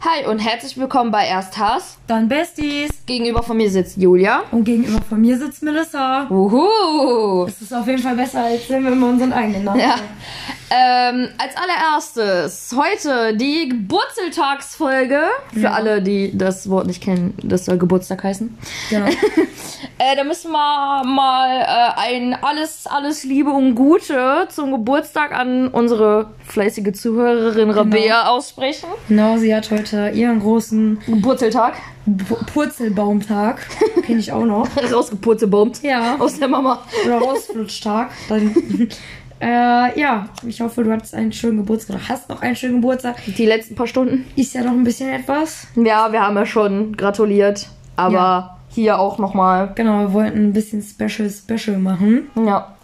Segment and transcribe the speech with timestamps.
[0.00, 1.98] Hi und herzlich willkommen bei Erst Hass.
[2.06, 2.88] Dann Besties.
[3.04, 4.44] Gegenüber von mir sitzt Julia.
[4.52, 6.28] Und gegenüber von mir sitzt Melissa.
[6.30, 7.46] Uhu.
[7.46, 9.96] Das ist auf jeden Fall besser, als wenn wir immer unseren eigenen Namen Ja.
[10.70, 15.20] Ähm, als allererstes heute die Geburtstagsfolge.
[15.54, 18.56] Für alle, die das Wort nicht kennen, das soll Geburtstag heißen.
[18.90, 19.06] Genau.
[20.00, 25.66] Äh, da müssen wir mal äh, ein alles, alles Liebe und Gute zum Geburtstag an
[25.68, 28.86] unsere fleißige Zuhörerin Rabea aussprechen.
[29.08, 31.74] genau, sie hat heute ihren großen Geburtstag.
[32.08, 33.58] Pu- Purzelbaumtag.
[34.06, 34.68] Kenn ich auch noch.
[34.92, 35.82] Rausgepurzebombt.
[35.82, 36.16] Ja.
[36.18, 36.80] Aus der Mama.
[37.04, 38.10] Oder Rausflutschtag.
[38.28, 38.54] Dann,
[39.40, 41.96] äh, ja, ich hoffe, du hattest einen schönen Geburtstag.
[41.96, 43.16] Oder hast noch einen schönen Geburtstag.
[43.26, 44.24] Die letzten paar Stunden.
[44.36, 45.66] Ist ja noch ein bisschen etwas.
[45.76, 47.68] Ja, wir haben ja schon gratuliert.
[47.96, 48.56] Aber Ja.
[48.70, 49.72] hier auch nochmal.
[49.74, 52.30] Genau, wir wollten ein bisschen Special Special machen.
[52.36, 52.74] Ja.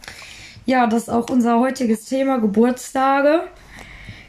[0.66, 3.42] Ja, das ist auch unser heutiges Thema, Geburtstage.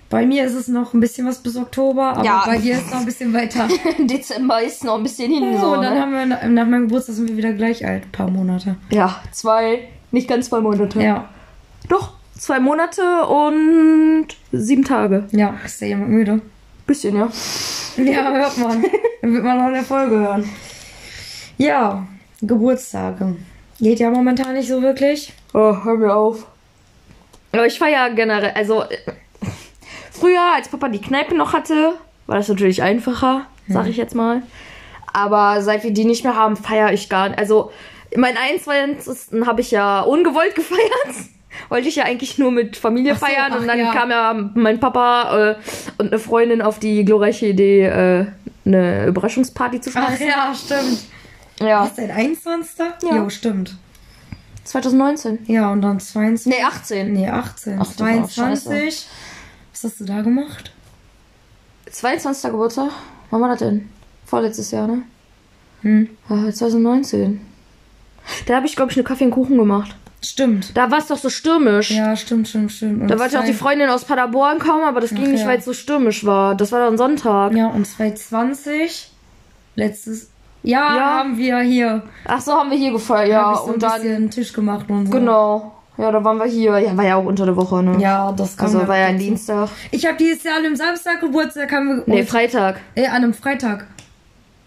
[0.09, 2.43] Bei mir ist es noch ein bisschen was bis Oktober, aber Ja.
[2.45, 3.67] bei dir ist es noch ein bisschen weiter.
[3.99, 5.53] Dezember ist noch ein bisschen hin.
[5.55, 6.01] So, So, und dann ne?
[6.01, 8.75] haben wir nach nach meinem Geburtstag sind wir wieder gleich alt, ein paar Monate.
[8.91, 11.01] Ja, zwei, nicht ganz zwei Monate.
[11.01, 11.25] Ja,
[11.89, 15.25] Doch, zwei Monate und sieben Tage.
[15.31, 16.41] ja, ist da jemand müde?
[16.87, 17.29] Bisschen, ja.
[17.97, 18.83] Ja, hört man.
[19.21, 20.49] Dann wird man auch in der Folge hören.
[21.57, 22.05] Ja,
[22.41, 23.37] Geburtstage.
[23.79, 25.33] Geht ja momentan nicht so wirklich.
[25.53, 26.45] Oh, hör mir auf.
[27.51, 28.97] Aber ich feiere generell, also äh,
[30.11, 31.93] früher, als Papa die Kneipe noch hatte,
[32.27, 34.41] war das natürlich einfacher, sag ich jetzt mal.
[35.13, 37.39] Aber seit wir die nicht mehr haben, feiere ich gar nicht.
[37.39, 37.71] Also,
[38.17, 39.45] mein 21.
[39.45, 41.15] habe ich ja ungewollt gefeiert.
[41.69, 43.91] Wollte ich ja eigentlich nur mit Familie Ach so, feiern ach und dann ja.
[43.91, 45.55] kam ja mein Papa äh,
[45.97, 48.25] und eine Freundin auf die glorreiche Idee, äh,
[48.65, 50.27] eine Überraschungsparty zu Ach schmeißen.
[50.27, 50.99] ja, stimmt.
[51.59, 51.83] ja.
[51.83, 52.75] Was dein 21.
[53.03, 53.15] Ja.
[53.17, 53.77] Jo, stimmt.
[54.65, 55.39] 2019.
[55.45, 56.51] Ja, und dann 22.
[56.51, 57.13] Nee, 18.
[57.13, 57.79] Nee, 18.
[57.79, 59.05] Ach, das war auch 22.
[59.71, 60.71] Was hast du da gemacht?
[61.91, 62.51] 22.
[62.51, 62.91] Geburtstag?
[63.29, 63.89] Wann war das denn?
[64.25, 65.03] Vorletztes Jahr, ne?
[65.81, 66.09] Hm.
[66.29, 67.41] Ja, 2019.
[68.47, 69.95] Da habe ich, glaube ich, eine Kaffee und Kuchen gemacht.
[70.25, 70.75] Stimmt.
[70.75, 71.91] Da war es doch so stürmisch.
[71.91, 73.01] Ja, stimmt, stimmt, stimmt.
[73.03, 75.47] Und Da wollte auch die Freundin aus Paderborn kommen, aber das ging Ach nicht, ja.
[75.47, 76.55] weil es so stürmisch war.
[76.55, 77.53] Das war dann Sonntag.
[77.53, 79.11] Ja, und 2020,
[79.75, 80.29] letztes
[80.63, 81.03] Jahr Ja.
[81.19, 83.55] haben wir hier Ach so, haben wir hier gefeiert, ja.
[83.55, 85.11] so und ein dann, einen Tisch gemacht und so.
[85.11, 85.71] genau.
[85.97, 86.77] Ja, da waren wir hier.
[86.79, 87.97] Ja, war ja auch unter der Woche, ne?
[88.01, 89.17] Ja, das kann Also war ja ein.
[89.17, 89.69] Dienstag.
[89.91, 92.81] Ich habe dieses Jahr an einem Samstag Geburtstag, haben wir Nee, Freitag.
[92.95, 93.85] äh, an einem Freitag.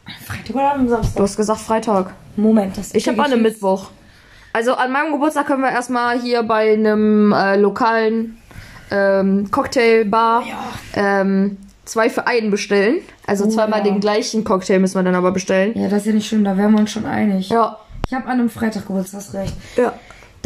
[0.06, 1.22] An einem Freitag oder an einem Du Samstag?
[1.22, 2.14] hast gesagt Freitag.
[2.36, 3.42] Moment, das Ich habe an einem.
[3.42, 3.90] Mittwoch.
[4.52, 8.38] Also an meinem Geburtstag können wir erstmal hier bei einem äh, lokalen
[8.90, 10.42] ähm, Cocktailbar
[10.94, 12.96] ähm, zwei für einen bestellen.
[13.26, 13.84] Also Oh, zweimal ja.
[13.84, 15.72] den gleichen Cocktail müssen wir dann aber bestellen.
[15.78, 17.50] Ja, das ist ja nicht schlimm, da wären wir uns schon einig.
[17.50, 17.78] Ja.
[18.06, 19.54] Ich habe an einem Freitag Geburtstag, hast recht.
[19.76, 19.92] Ja.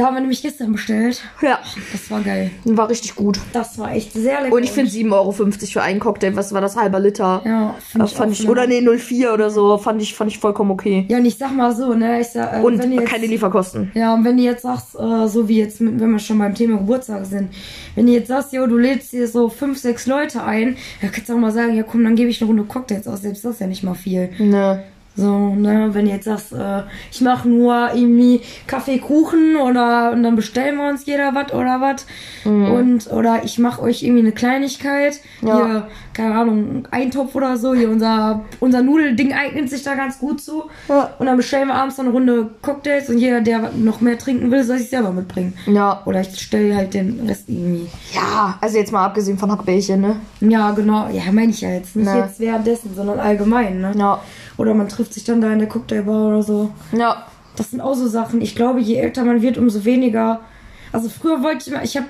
[0.03, 1.23] Da haben wir nämlich gestern bestellt.
[1.43, 1.61] Ja.
[1.93, 2.51] Das war geil.
[2.65, 3.39] War richtig gut.
[3.53, 4.53] Das war echt sehr lecker.
[4.53, 7.41] Und ich finde 7,50 Euro für einen Cocktail, was war das halber Liter?
[7.45, 10.73] Ja, find Das fand ich, oder nee, 04 oder so, fand ich, fand ich vollkommen
[10.73, 11.07] okay.
[11.09, 13.93] Ja, und ich sag mal so, ne, ich sag, äh, Und jetzt, keine Lieferkosten.
[13.95, 16.57] Ja, und wenn du jetzt sagst, äh, so wie jetzt, mit, wenn wir schon beim
[16.57, 17.51] Thema Geburtstag sind,
[17.95, 21.29] wenn du jetzt sagst, jo, du lädst hier so fünf, sechs Leute ein, dann kannst
[21.29, 23.55] du auch mal sagen, ja komm, dann gebe ich eine Runde Cocktails aus, selbst das
[23.55, 24.31] ist ja nicht mal viel.
[24.41, 24.83] Ne.
[25.15, 30.23] So, ne, wenn du jetzt sagst, äh, ich mache nur irgendwie Kaffee, Kuchen oder und
[30.23, 32.07] dann bestellen wir uns jeder was oder was.
[32.45, 35.21] Und oder ich mache euch irgendwie eine Kleinigkeit.
[35.43, 35.57] Ja.
[35.57, 37.75] Hier, keine Ahnung, Eintopf oder so.
[37.75, 40.65] Hier unser, unser Nudelding eignet sich da ganz gut zu.
[40.89, 41.11] Ja.
[41.19, 44.51] Und dann bestellen wir abends noch eine Runde Cocktails und jeder, der noch mehr trinken
[44.51, 45.53] will, soll sich selber mitbringen.
[45.67, 46.03] Ja.
[46.05, 47.87] Oder ich stelle halt den Rest irgendwie.
[48.13, 50.17] Ja, also jetzt mal abgesehen von Hackbällchen, ne?
[50.41, 51.09] Ja, genau.
[51.13, 51.95] Ja, meine ich ja jetzt.
[51.97, 52.19] Nicht Ne.
[52.27, 53.93] jetzt währenddessen, sondern allgemein, ne?
[53.97, 54.21] Ja.
[54.57, 56.71] Oder man trifft sich dann da in der Cocktailbar oder so.
[56.93, 57.27] Ja.
[57.57, 58.41] Das sind auch so Sachen.
[58.41, 60.41] Ich glaube, je älter man wird, umso weniger.
[60.93, 62.07] Also früher wollte ich mal, ich habe,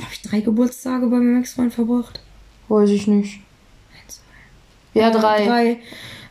[0.00, 2.20] habe ich drei Geburtstage bei meinem Ex-Freund verbracht.
[2.68, 3.40] Weiß ich nicht.
[4.94, 5.46] Ja, drei.
[5.46, 5.78] Drei.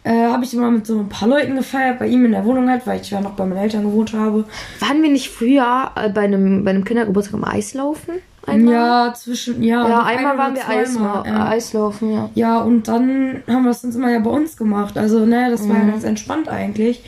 [0.03, 2.69] Äh, habe ich immer mit so ein paar Leuten gefeiert, bei ihm in der Wohnung
[2.69, 4.45] halt, weil ich ja noch bei meinen Eltern gewohnt habe.
[4.79, 8.15] Waren wir nicht früher äh, bei einem, bei einem Kindergeburtstag im Eislaufen?
[8.49, 8.73] Einmal?
[8.73, 9.87] Ja, zwischen, ja.
[9.87, 11.47] Ja, einmal ein waren wir Eisla ja.
[11.47, 12.29] Eislaufen, ja.
[12.35, 14.97] Ja, und dann haben wir es uns immer ja bei uns gemacht.
[14.97, 15.85] Also, ne, das war Mhm.
[15.87, 17.03] ja ganz entspannt eigentlich.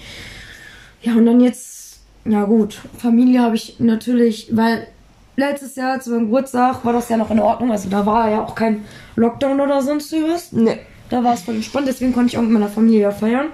[1.02, 4.88] Ja, und dann jetzt, ja gut, Familie habe ich natürlich, weil
[5.36, 7.72] letztes Jahr zu meinem Geburtstag war das ja noch in Ordnung.
[7.72, 8.84] Also da war ja auch kein
[9.16, 10.52] Lockdown oder sonst was.
[10.52, 10.78] Ne.
[11.10, 13.48] Da war es voll entspannt, deswegen konnte ich auch mit meiner Familie ja feiern.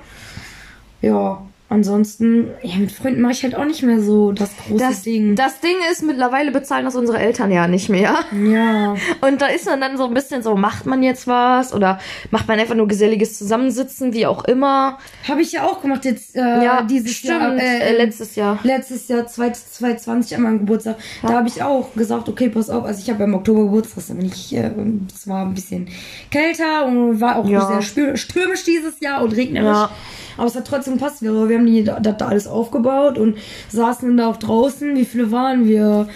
[1.02, 5.02] Ja, ansonsten, ja, mit Freunden mache ich halt auch nicht mehr so das große Das
[5.04, 5.36] Ding.
[5.36, 8.16] das Ding ist, mittlerweile bezahlen das unsere Eltern ja nicht mehr.
[8.34, 8.96] ja.
[9.22, 12.00] Und da ist man dann so ein bisschen so, macht man jetzt was oder
[12.32, 14.98] macht man einfach nur geselliges Zusammensitzen, wie auch immer.
[15.28, 17.58] Habe ich ja auch gemacht jetzt äh, ja, dieses stimmt, Jahr.
[17.58, 18.60] äh, letztes Jahr.
[18.64, 20.96] letztes Jahr 2020 an meinem Geburtstag.
[21.22, 22.86] Da habe ich auch gesagt, okay, pass auf.
[22.86, 24.72] Also ich habe im Oktober Geburtstag, da bin ich, äh,
[25.14, 25.88] es war ein bisschen
[26.32, 27.82] kälter und war auch Ja.
[27.82, 29.68] sehr stürmisch dieses Jahr und regnerisch.
[29.68, 29.90] Ja.
[30.38, 31.22] Aber es hat trotzdem gepasst.
[31.22, 33.38] Wir, wir haben die, das da alles aufgebaut und
[33.70, 34.96] saßen dann da auch draußen.
[34.96, 36.08] Wie viele waren wir?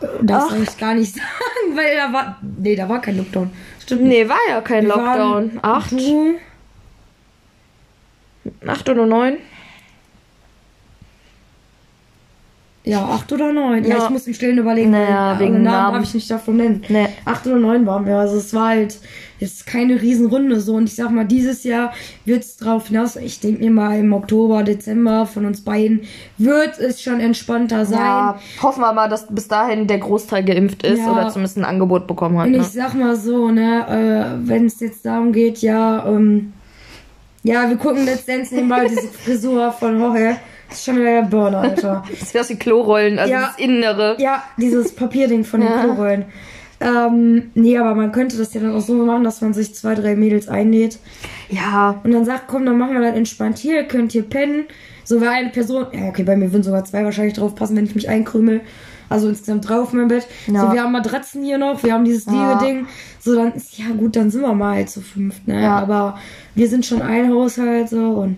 [0.00, 3.50] Äh, Das soll ich gar nicht sagen, weil da war, nee, da war kein Lockdown.
[3.80, 4.10] Stimmt nicht.
[4.10, 5.58] Nee, war ja kein Wir Lockdown.
[5.62, 5.94] Acht,
[8.66, 9.36] acht oder neun?
[12.86, 13.82] Ja, acht oder neun.
[13.84, 14.04] Ja, Ja.
[14.04, 14.90] ich muss im Stillen überlegen.
[14.90, 15.94] Naja, weil, wegen äh, Namen Namen.
[15.94, 16.84] darf ich nicht davon nennen.
[16.88, 17.08] Nee.
[17.24, 18.16] Acht oder neun waren wir.
[18.18, 18.98] Also es war halt
[19.44, 20.74] jetzt keine Riesenrunde so.
[20.74, 21.92] Und ich sag mal, dieses Jahr
[22.24, 23.16] wird es drauf hinaus.
[23.16, 26.02] Ich denke mir mal im Oktober, Dezember von uns beiden
[26.38, 27.98] wird es schon entspannter sein.
[28.00, 31.12] Ja, hoffen wir mal, dass bis dahin der Großteil geimpft ist Ja.
[31.12, 32.46] oder zumindest ein Angebot bekommen hat.
[32.46, 32.58] Und Ne?
[32.58, 33.86] ich sag mal so, ne,
[34.42, 36.52] äh, wenn es jetzt darum geht, ja, ähm,
[37.42, 40.36] ja, wir gucken letztendlich nebenbei diese Frisur von Jorge.
[40.68, 42.04] Das ist schon wieder der Burner, Alter.
[42.20, 43.40] Das wäre die Klorollen, also Ja.
[43.48, 44.16] das Innere.
[44.18, 45.84] Ja, dieses Papierding von den Ja.
[45.84, 46.24] Klorollen.
[46.80, 49.94] Ähm, nee, aber man könnte das ja dann auch so machen, dass man sich zwei,
[49.94, 50.98] drei Mädels einlädt
[51.48, 54.64] Ja, und dann sagt, komm, dann machen wir das entspannt hier, könnt ihr pennen.
[55.04, 57.84] So war eine Person, ja, okay, bei mir würden sogar zwei wahrscheinlich drauf passen, wenn
[57.84, 58.62] ich mich einkrümel.
[59.08, 60.26] Also insgesamt drei auf meinem Bett.
[60.46, 60.66] Ja.
[60.66, 62.54] So, wir haben Matratzen hier noch, wir haben dieses Ja.
[62.54, 62.86] Liegeding.
[63.20, 65.62] So, dann ist, ja gut, dann sind wir mal halt zu fünft, ne?
[65.62, 65.78] Ja.
[65.78, 66.18] Aber
[66.54, 68.36] wir sind schon ein Haushalt, so, und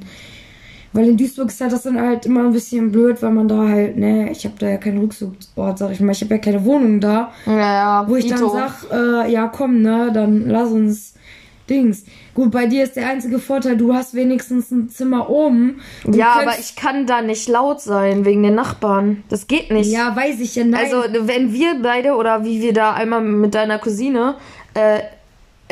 [0.92, 3.68] weil in Duisburg ist halt das dann halt immer ein bisschen blöd, weil man da
[3.68, 6.12] halt, ne, ich habe da ja keinen Rückzugsort, sag ich mal.
[6.12, 8.08] Ich habe ja keine Wohnung da, ja, ja.
[8.08, 8.50] wo ich dann Dito.
[8.50, 11.14] sag, äh, ja komm, ne, dann lass uns
[11.68, 12.04] Dings.
[12.34, 15.80] Gut, bei dir ist der einzige Vorteil, du hast wenigstens ein Zimmer oben.
[16.04, 19.24] Du Ja, aber ich kann da nicht laut sein wegen den Nachbarn.
[19.28, 19.90] Das geht nicht.
[19.90, 20.84] Ja, weiß ich ja, nein.
[20.84, 24.36] Also, wenn wir beide oder wie wir da einmal mit deiner Cousine,
[24.74, 25.00] äh,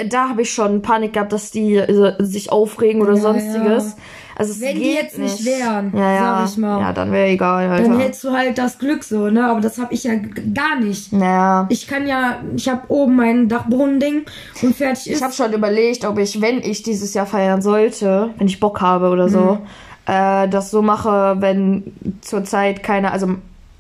[0.09, 3.85] da habe ich schon Panik gehabt, dass die äh, sich aufregen oder Ja, sonstiges.
[3.91, 3.95] ja.
[4.37, 6.39] Also es Wenn die geht jetzt nicht wären, ja, ja.
[6.41, 6.81] sag ich mal.
[6.81, 7.89] Ja, dann wäre egal, Alter.
[7.89, 9.49] dann hättest du halt das Glück so, ne?
[9.49, 10.15] Aber das habe ich ja
[10.53, 11.13] gar nicht.
[11.13, 11.67] naja.
[11.69, 14.23] Ich kann ja, ich habe oben mein Dachboden-Ding
[14.63, 15.17] und fertig ist.
[15.19, 18.81] Ich habe schon überlegt, ob ich, wenn ich dieses Jahr feiern sollte, wenn ich Bock
[18.81, 20.13] habe oder so, Mhm.
[20.13, 21.85] äh, das so mache, wenn
[22.21, 23.29] zurzeit keiner, also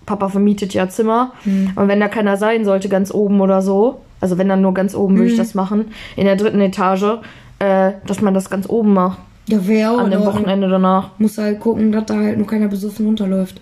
[0.07, 1.73] Papa vermietet ja Zimmer Mhm.
[1.75, 4.95] und wenn da keiner sein sollte, ganz oben oder so, also wenn dann nur ganz
[4.95, 5.19] oben Mhm.
[5.19, 7.19] würde ich das machen, in der dritten Etage,
[7.59, 10.25] äh, dass man das ganz oben macht, ja, wäre auch an dem.
[10.25, 11.11] Wochenende danach.
[11.19, 13.61] Muss halt gucken, dass da halt nur keiner besoffen runterläuft.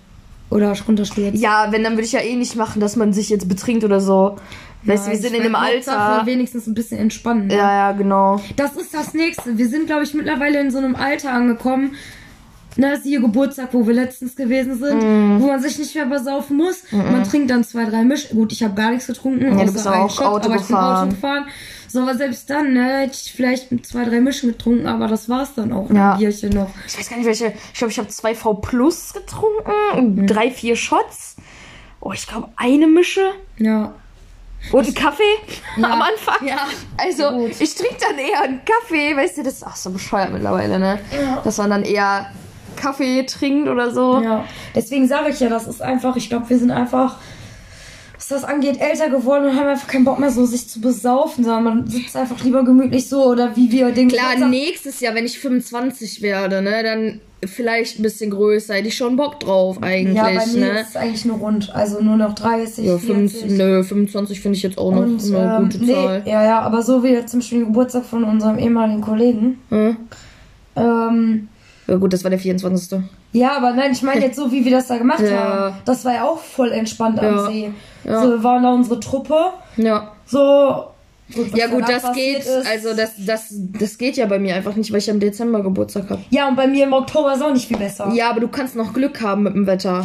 [0.50, 1.40] Oder runterstürzt.
[1.40, 4.00] Ja, wenn, dann würde ich ja eh nicht machen, dass man sich jetzt betrinkt oder
[4.00, 4.37] so.
[4.84, 6.26] Weißt du, wir sind in Hauptsache Alter.
[6.26, 7.46] wenigstens ein bisschen entspannen.
[7.46, 7.55] ne?
[7.55, 8.40] Ja, ja, genau.
[8.56, 9.56] Das ist das nächste.
[9.56, 11.93] Wir sind, glaube ich, mittlerweile in so einem Alter angekommen.
[12.76, 15.40] Na, siehe Geburtstag, wo wir letztens gewesen sind, Mhm.
[15.43, 16.84] wo man sich nicht mehr besaufen muss.
[16.90, 18.31] Man trinkt dann zwei, drei Misch.
[18.31, 19.58] Gut, ich habe gar nichts getrunken.
[19.58, 21.06] Ja, du bist auch Shot, Auto aber ich bin gefahren.
[21.08, 21.44] Auto gefahren.
[21.93, 25.55] So, aber selbst dann, ne, hätte ich vielleicht zwei, drei Mischen getrunken, aber das war's
[25.55, 25.91] dann auch.
[25.91, 26.12] Ja.
[26.12, 26.71] Ein Bierchen noch.
[26.87, 27.53] Ich weiß gar nicht, welche.
[27.73, 29.73] Ich glaube, ich habe zwei V Plus getrunken,
[30.23, 30.27] Mhm.
[30.27, 31.37] drei, vier Shots.
[32.00, 33.93] Oh, ich glaube, eine Mische Ja.
[34.73, 35.23] und einen Kaffee
[35.77, 35.91] Ja.
[35.91, 36.47] am Anfang.
[36.49, 36.67] Ja.
[36.97, 37.61] Also, Gut.
[37.61, 40.99] ich trinke dann eher einen Kaffee, weißt du, das ist auch so bescheuert mittlerweile, ne?
[41.44, 42.27] Dass man dann eher
[42.77, 44.21] Kaffee trinkt oder so.
[44.23, 44.44] Ja,
[44.75, 47.19] deswegen sage ich ja, das ist einfach, ich glaube, wir sind einfach,
[48.30, 51.42] was das angeht, älter geworden und haben einfach keinen Bock mehr so, sich zu besaufen,
[51.44, 55.14] sondern man sitzt einfach lieber gemütlich so oder wie wir den Klar, Geburtstag- nächstes Jahr,
[55.14, 59.82] wenn ich 25 werde, ne, dann vielleicht ein bisschen größer, hätte ich schon Bock drauf
[59.82, 60.80] eigentlich, Ja, bei mir ne?
[60.80, 63.40] ist es eigentlich nur rund, also nur noch 30, Ja, 40.
[63.40, 66.22] 5, nö, 25 finde ich jetzt auch noch Und, eine ähm, gute Zahl.
[66.24, 69.58] nee, ja, ja, aber so wie jetzt zum Beispiel Geburtstag von unserem ehemaligen Kollegen.
[69.70, 69.96] Hm?
[70.76, 71.48] Ähm,
[71.88, 73.00] Ja gut, das war der 24.
[73.32, 75.36] ja, aber nein, ich meine jetzt so, wie wir das da gemacht Ja.
[75.39, 75.74] haben.
[75.84, 77.46] Das war ja auch voll entspannt am Ja.
[77.46, 77.72] See.
[78.05, 78.22] Ja.
[78.22, 79.36] So, wir waren da unsere Truppe.
[79.77, 80.12] Ja.
[80.27, 80.84] So.
[81.34, 84.77] Gut, Ja gut, das geht, ist- also das, das, das geht ja bei mir einfach
[84.77, 86.20] nicht, weil ich am Dezember Geburtstag habe.
[86.29, 88.10] Ja, und bei mir im Oktober ist auch nicht viel besser.
[88.12, 90.05] Ja, aber du kannst noch Glück haben mit dem Wetter.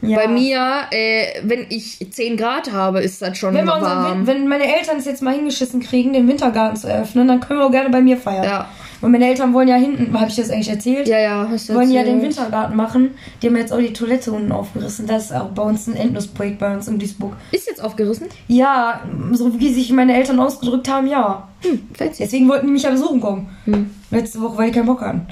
[0.00, 0.16] Ja.
[0.18, 4.26] Bei mir, äh, wenn ich 10 Grad habe, ist das schon Wenn, wir unseren, warm.
[4.26, 7.60] Win- wenn meine Eltern es jetzt mal hingeschissen kriegen, den Wintergarten zu eröffnen, dann können
[7.60, 8.44] wir auch gerne bei mir feiern.
[8.44, 8.68] Ja.
[9.00, 11.06] Und meine Eltern wollen ja hinten, habe ich das eigentlich erzählt?
[11.06, 12.20] ja, ja, hast du wollen ja den.
[12.20, 13.10] Wintergarten machen.
[13.40, 15.06] Die haben jetzt auch die Toilette unten aufgerissen.
[15.06, 17.34] Das ist auch bei uns ein Endlosprojekt bei uns in Duisburg.
[17.52, 18.26] Ist jetzt aufgerissen?
[18.48, 19.00] Ja,
[19.32, 21.48] so wie sich meine Eltern ausgedrückt haben, ja.
[21.60, 22.22] Hm, fancy.
[22.22, 23.48] Deswegen wollten die mich ja besuchen kommen.
[23.64, 23.90] Hm.
[24.10, 25.26] Letzte Woche, weil die keinen Bock hatten.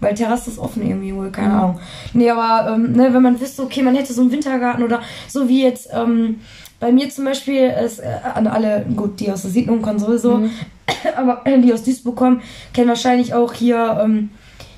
[0.00, 1.80] Weil Terrasse ist offen irgendwie wohl, keine Ahnung.
[2.12, 5.48] Nee, aber ähm, ne, wenn man wüsste, okay, man hätte so einen Wintergarten oder so
[5.48, 6.40] wie jetzt ähm,
[6.80, 8.04] bei mir zum Beispiel, ist, äh,
[8.34, 10.42] an alle, gut, die aus der Siedlung kommen sowieso,
[11.16, 14.30] aber die aus Duisburg kommen, kennen wahrscheinlich auch hier ähm,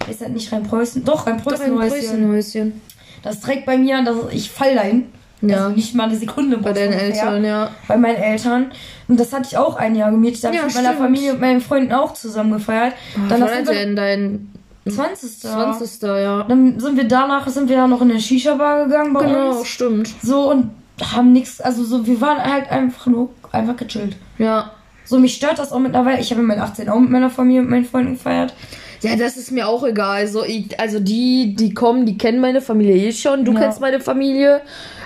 [0.09, 1.05] ist das nicht Rheinpreußen?
[1.05, 1.75] Doch, Rheinpreußen.
[1.75, 2.81] Doch, ein Preußenhäuschen.
[3.23, 5.07] Das direkt bei mir, das, ich fall dahin.
[5.43, 5.65] Ja.
[5.65, 6.59] Also nicht mal eine Sekunde.
[6.59, 7.71] Bei deinen Eltern, ja.
[7.89, 8.73] Bei meinen Eltern.
[9.09, 10.45] Und das hatte ich auch ein Jahr gemietet.
[10.45, 10.97] Da habe Ja, ich mit meiner.
[10.97, 12.95] Familie und meinen Freunden auch zusammen gefeiert.
[13.29, 14.53] Dann war sind das wir, denn dein
[14.89, 15.41] 20.
[15.41, 16.03] 20.
[16.03, 16.45] ja.
[16.45, 19.67] Dann sind wir danach sind wir dann noch in eine Shisha-Bar gegangen bei Genau, uns.
[19.67, 20.09] stimmt.
[20.23, 20.71] So und
[21.03, 24.17] haben nichts, also so, wir waren halt einfach nur einfach gechillt.
[24.39, 24.73] Ja.
[25.05, 26.21] So, mich stört das auch mittlerweile.
[26.21, 28.55] Ich habe mit meinen 18 auch mit meiner Familie und meinen Freunden gefeiert.
[29.03, 30.27] Ja, das ist mir auch egal.
[30.27, 33.45] So, ich, also die, die kommen, die kennen meine Familie eh schon.
[33.45, 33.61] Du Ja.
[33.61, 34.63] kennst meine Familie.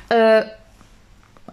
[0.09, 0.43] Äh,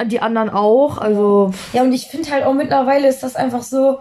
[0.05, 0.97] die anderen auch.
[0.99, 3.97] Also, Ja, und ich finde halt auch mittlerweile ist das einfach so,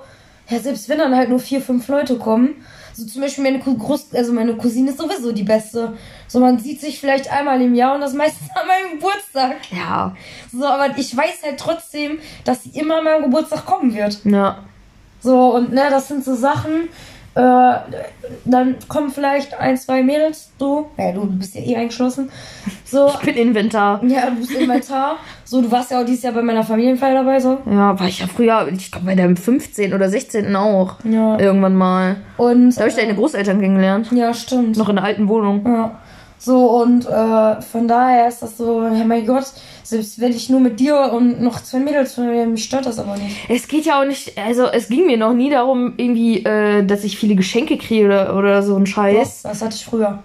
[0.49, 2.51] ja, selbst wenn dann halt nur vier, fünf Leute kommen,
[2.97, 5.93] so zum Beispiel meine, Groß also meine Cousine ist sowieso die beste.
[6.29, 9.57] So, man sieht sich vielleicht einmal im Jahr und das meistens an meinem Geburtstag.
[9.71, 10.17] ja.
[10.51, 14.25] So, aber ich weiß halt trotzdem, dass sie immer an meinem Geburtstag kommen wird.
[14.25, 14.65] Ja.
[15.21, 16.89] So, und ne, das sind so Sachen,
[17.37, 17.75] äh,
[18.45, 22.31] dann kommen vielleicht ein, zwei Mädels, du, ja, du bist ja eh eingeschlossen.
[22.85, 24.03] So, Ich bin Inventar.
[24.05, 25.17] ja, du bist Inventar.
[25.45, 27.59] So, du warst ja auch dieses Jahr bei meiner Familienfeier dabei, so.
[27.67, 29.93] Ja, war ich ja früher, ich glaube bei deinem 15.
[29.93, 30.57] oder 16.
[30.57, 30.95] auch.
[31.05, 31.39] Ja.
[31.39, 32.17] Irgendwann mal.
[32.37, 32.71] Und.
[32.77, 34.11] Da habe ich deine Großeltern kennengelernt.
[34.13, 34.77] Ja, stimmt.
[34.77, 35.63] Noch in der alten Wohnung.
[35.67, 35.99] Ja.
[36.39, 39.47] So, und äh, von daher ist das so, ja mein Gott,
[39.83, 42.99] selbst wenn ich nur mit dir und noch zwei Mädels von mir, mich stört das
[42.99, 43.37] aber nicht.
[43.49, 47.05] Es geht ja auch nicht, also es ging mir noch nie darum, irgendwie, äh, dass
[47.05, 49.17] ich viele Geschenke kriege oder, oder so ein Scheiß.
[49.19, 50.19] Das, das hatte ich früher.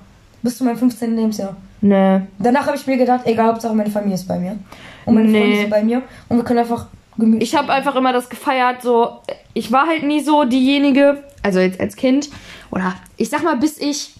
[0.44, 1.16] Bis zu meinem 15.
[1.16, 1.56] Lebensjahr.
[1.82, 2.28] Ne.
[2.40, 4.58] Danach habe ich mir gedacht, egal, Hauptsache meine Familie ist bei mir.
[5.06, 5.40] Und meine Nee.
[5.40, 6.02] Freunde sind bei mir.
[6.30, 6.88] Und wir können einfach
[7.18, 7.50] gemütlich.
[7.50, 9.20] Ich habe einfach immer das gefeiert, so,
[9.54, 12.30] ich war halt nie so diejenige, also jetzt als Kind,
[12.72, 14.14] oder ich sag mal, bis ich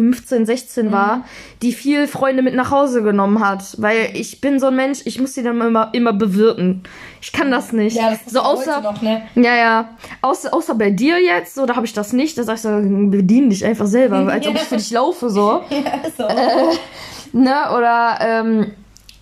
[0.00, 1.24] 15, 16 war,
[1.62, 3.62] die viel Freunde mit nach Hause genommen hat.
[3.78, 6.82] Weil ich bin so ein Mensch, ich muss die dann immer, immer bewirten.
[7.20, 7.96] Ich kann das nicht.
[7.96, 9.22] ja, das ist so außer, noch, ne?
[9.34, 9.88] ja, ja.
[10.22, 12.38] Außer, außer bei dir jetzt, so, da habe ich das nicht.
[12.38, 15.62] Da sag ich so, bedien dich einfach selber, als ob ich für dich laufe, so.
[15.70, 16.24] Ja, so.
[17.32, 17.54] Ne?
[17.76, 18.72] Oder ähm,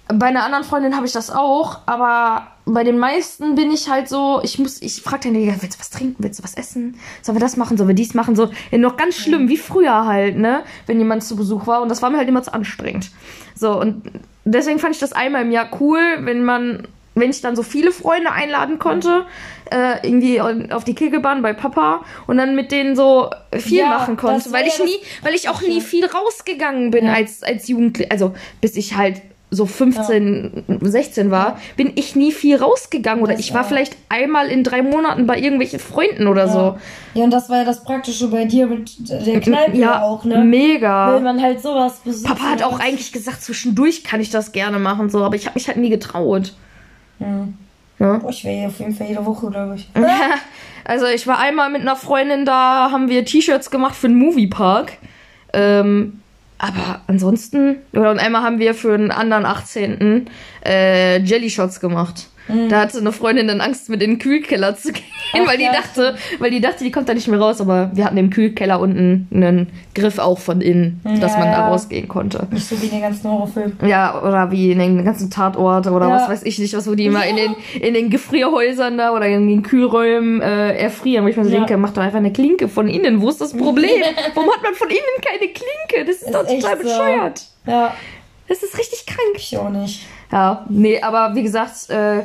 [0.08, 4.08] bei einer anderen Freundin habe ich das auch, aber bei den meisten bin ich halt
[4.08, 6.98] so, ich muss, ich frage dann, willst du was trinken, willst du was essen?
[7.22, 8.36] Sollen wir das machen, sollen wir dies machen?
[8.36, 10.62] So, ja, noch ganz schlimm, wie früher halt, ne?
[10.86, 13.10] Wenn jemand zu Besuch war und das war mir halt immer zu anstrengend.
[13.54, 14.02] So, und
[14.44, 17.90] deswegen fand ich das einmal im Jahr cool, wenn man, wenn ich dann so viele
[17.90, 19.24] Freunde einladen konnte,
[19.70, 24.16] äh, irgendwie auf die Kegelbahn bei Papa und dann mit denen so viel Ja, machen
[24.16, 27.14] konnte, weil ich nie, weil ich auch nie viel rausgegangen bin Ja.
[27.14, 29.20] als, als Jugendliche, also bis ich halt
[29.50, 33.68] so 15, 16 war, bin ich nie viel rausgegangen oder Das ich war auch.
[33.68, 36.78] vielleicht einmal in drei Monaten bei irgendwelchen Freunden oder so.
[37.14, 40.44] Ja, und das war ja das Praktische bei dir mit der Kneipe Ja, auch, ne?
[40.44, 41.18] Mega.
[41.20, 42.26] man halt sowas besucht.
[42.26, 45.54] Papa hat auch eigentlich gesagt, zwischendurch kann ich das gerne machen, so, aber ich habe
[45.54, 46.52] mich halt nie getraut.
[47.18, 47.54] Hm.
[47.98, 48.18] Ja.
[48.18, 49.88] Boah, ich wäre auf jeden Fall jede Woche, glaube ich.
[50.84, 54.92] Also ich war einmal mit einer Freundin da, haben wir T-Shirts gemacht für den Moviepark.
[55.52, 56.20] Ähm,
[56.58, 60.26] aber ansonsten, oder und einmal haben wir für einen anderen 18.
[60.68, 62.26] Äh, Jelly Shots gemacht.
[62.70, 65.64] Da hatte eine Freundin dann Angst, mit in den Kühlkeller zu gehen, Ach, weil die
[65.64, 67.60] ja, dachte, weil die dachte, die kommt da nicht mehr raus.
[67.60, 71.58] Aber wir hatten im Kühlkeller unten einen Griff auch von innen, dass Ja, man da
[71.58, 71.68] ja.
[71.68, 72.46] rausgehen konnte.
[72.50, 73.76] Nicht so wie in den ganzen Horrorfilmen.
[73.86, 77.04] Ja, oder wie in den ganzen Tatorte oder was weiß ich nicht, was wo die
[77.04, 81.26] immer in den, in den Gefrierhäusern da oder in den Kühlräumen äh, erfrieren.
[81.26, 83.20] Wo ich mir so denke, mach doch einfach eine Klinke von innen.
[83.20, 83.90] Wo ist das Problem?
[84.34, 86.06] Warum hat man von innen keine Klinke?
[86.06, 86.82] Das ist, Ist doch total so.
[86.82, 87.42] bescheuert.
[87.66, 87.94] Ja,
[88.48, 89.36] Das ist richtig krank.
[89.36, 90.06] ich auch nicht.
[90.30, 92.24] Ja, nee, aber wie gesagt, äh, ja,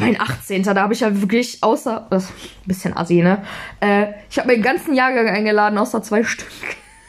[0.00, 0.62] mein 18.
[0.64, 3.38] Da habe ich ja wirklich außer, das ist ein bisschen assi, ne?
[3.80, 6.48] Äh, ich habe meinen ganzen Jahrgang eingeladen, außer zwei Stück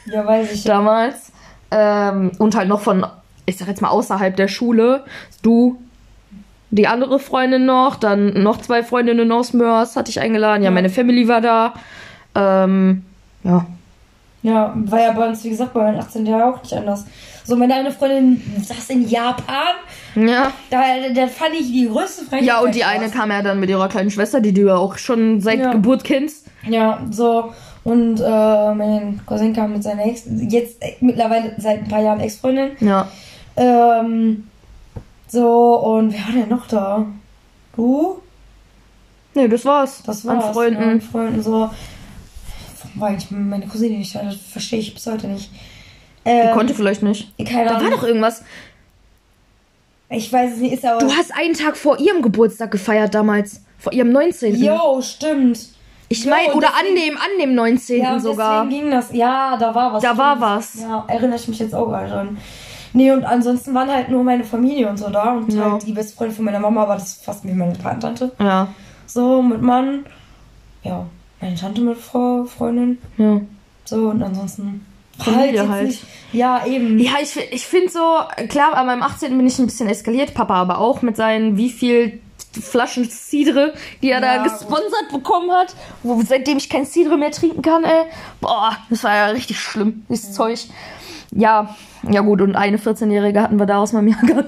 [0.06, 0.64] Ja, weiß ich.
[0.64, 1.32] damals.
[1.72, 3.04] Ähm, und halt noch von,
[3.46, 5.04] ich sag jetzt mal, außerhalb der Schule.
[5.42, 5.82] Du,
[6.70, 10.62] die andere Freundin noch, dann noch zwei Freundinnen aus Mörs hatte ich eingeladen.
[10.62, 10.74] Ja, Ja.
[10.74, 11.74] meine Family war da.
[12.36, 13.04] Ähm,
[13.42, 13.66] ja.
[14.48, 17.04] Ja, war ja bei uns, wie gesagt, bei meinen 18 Jahren auch nicht anders.
[17.44, 19.74] So, meine eine Freundin saß in Japan.
[20.14, 20.52] Ja.
[20.70, 20.82] Da,
[21.14, 22.46] da fand ich die größte Frechheit.
[22.46, 24.96] Ja, und die eine kam ja dann mit ihrer kleinen Schwester, die du ja auch
[24.96, 25.72] schon seit Ja.
[25.72, 26.46] Geburt kennst.
[26.66, 27.52] Ja, so.
[27.84, 32.20] Und äh, mein Cousin kam mit seiner Ex, jetzt äh, mittlerweile seit ein paar Jahren
[32.20, 32.70] Ex-Freundin.
[32.80, 33.08] Ja.
[33.56, 34.46] Ähm,
[35.26, 37.06] so, und wer war denn noch da?
[37.76, 38.20] Du?
[39.34, 40.02] Nee, das war's.
[40.04, 40.54] Das An war's.
[40.54, 40.82] Freunden.
[40.82, 41.70] Ja, an Freunden, so.
[42.98, 44.14] War eigentlich meine Cousine nicht?
[44.14, 45.50] Das verstehe ich bis heute nicht.
[46.24, 47.32] Die Ähm, konnte vielleicht nicht.
[47.48, 47.92] keine Da war Ahnung.
[47.92, 48.42] doch irgendwas.
[50.10, 51.00] Ich weiß es nicht, ist aber.
[51.00, 53.62] Du hast einen Tag vor ihrem Geburtstag gefeiert damals.
[53.78, 54.56] Vor ihrem 19.
[54.62, 55.58] Jo, stimmt.
[56.08, 58.02] Ich meine, oder an dem, an dem 19.
[58.02, 58.64] Ja, sogar.
[58.64, 59.12] deswegen ging das.
[59.12, 60.02] Ja, da war was.
[60.02, 60.50] Da war stimmt.
[60.50, 60.80] was.
[60.80, 62.38] Ja, erinnere ich mich jetzt auch dran.
[62.94, 65.34] Nee, und ansonsten waren halt nur meine Familie und so da.
[65.34, 65.72] Und Ja.
[65.72, 68.32] halt die beste Freundin von meiner Mama war das fast wie meine Patentante.
[68.40, 68.68] Ja.
[69.06, 70.06] So, mit Mann.
[70.82, 71.04] Ja,
[71.40, 72.98] meine Tante mit Frau, Freundin.
[73.16, 73.40] Ja.
[73.84, 74.84] So, und ansonsten.
[75.18, 75.88] Familie halt.
[75.88, 76.98] Nicht, ja, eben.
[76.98, 78.18] Ja, ich, ich finde so,
[78.48, 79.36] klar, an meinem 18.
[79.36, 82.20] bin ich ein bisschen eskaliert, Papa aber auch mit seinen wie viel
[82.52, 87.30] Flaschen Cidre, die er Ja, da gesponsert bekommen hat, wo seitdem ich kein Cidre mehr
[87.30, 88.04] trinken kann, ey.
[88.40, 90.60] Boah, das war ja richtig schlimm, dieses Zeug.
[91.30, 91.76] Ja,
[92.08, 94.46] ja gut, und eine 14-Jährige hatten wir da aus meinem Jahrgang.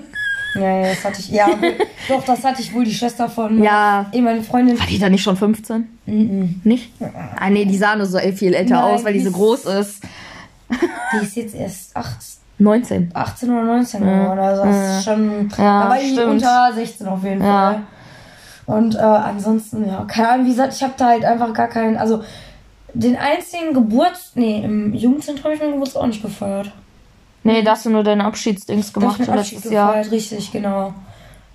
[0.54, 1.30] Ja, ja, das hatte ich.
[1.30, 1.48] Ja,
[2.08, 3.62] doch, das hatte ich wohl die Schwester von.
[3.62, 4.06] Ja.
[4.12, 4.78] Eh, meine Freundin.
[4.78, 5.86] War die da nicht schon 15?
[6.06, 6.60] Mhm.
[6.64, 6.92] Nicht?
[7.36, 10.02] Ah nee, die sah nur so viel älter Nein, aus, weil die so groß ist.
[10.70, 12.16] Die ist jetzt erst 8,
[12.58, 13.10] 19.
[13.14, 14.38] 18 oder 19 geworden.
[14.38, 15.48] Also das ist schon.
[15.56, 17.72] Ja, da war die unter 16 auf jeden Ja.
[17.72, 17.82] Fall.
[18.76, 21.96] Und äh, ansonsten, ja, keine Ahnung, wie gesagt, ich habe da halt einfach gar keinen.
[21.96, 22.22] Also
[22.92, 24.32] den einzigen Geburts.
[24.34, 26.72] Nee, im Jugendzentrum habe ich meinen Geburtstag auch nicht gefeiert.
[27.42, 29.88] Nee, da hast du nur deine Abschiedsdings gemacht ich meinen Abschied letztes Jahr.
[29.88, 30.94] gefeiert, richtig, genau.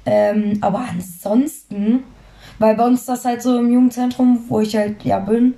[0.05, 2.03] Ähm, aber ansonsten,
[2.59, 5.55] weil bei uns das halt so im Jugendzentrum, wo ich halt ja bin,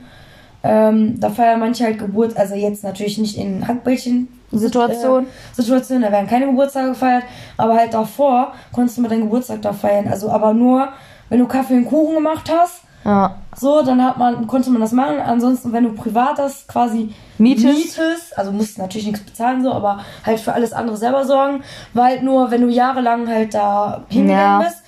[0.64, 4.28] ähm, da feiern manche halt Geburt, also jetzt natürlich nicht in Hackbällchen.
[4.52, 5.26] Situation.
[5.26, 7.24] Äh, Situation, da werden keine Geburtstage gefeiert,
[7.58, 10.08] aber halt davor konntest du mal deinen Geburtstag da feiern.
[10.08, 10.88] Also aber nur,
[11.30, 13.36] wenn du Kaffee und Kuchen gemacht hast, Ja.
[13.56, 15.20] so, dann hat man, konnte man das machen.
[15.22, 17.98] Ansonsten, wenn du privat das quasi Mietest.
[18.38, 21.64] also musst du natürlich nichts bezahlen, so, aber halt für alles andere selber sorgen.
[21.94, 24.68] Weil halt nur, wenn du jahrelang halt da hingegangen Ja.
[24.68, 24.84] bist,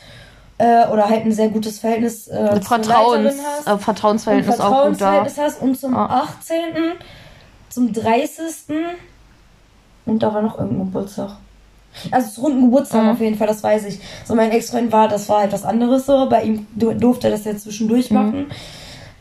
[0.58, 4.56] äh, oder halt ein sehr gutes Verhältnis äh, Vertrauens, hast, äh, und Vertrauensverhältnis.
[4.58, 6.06] Vertrauensverhältnis hast und zum Ja.
[6.08, 6.58] 18.,
[7.70, 8.54] zum 30.
[10.06, 11.38] und da war noch irgendein Geburtstag.
[12.12, 13.10] Also zu runden Geburtstag Mhm.
[13.10, 14.00] auf jeden Fall, das weiß ich.
[14.26, 16.28] So mein Ex-Freund war, das war halt was anderes so.
[16.30, 17.58] Bei ihm du- durfte er das ja Mhm.
[17.60, 18.48] zwischendurch machen.